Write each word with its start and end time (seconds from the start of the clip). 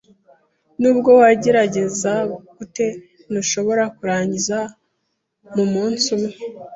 Nubwo 0.79 1.09
wagerageza 1.21 2.13
gute, 2.57 2.85
ntushobora 3.29 3.83
kurangiza 3.95 4.57
mumunsi 5.55 6.05
umwe. 6.15 6.33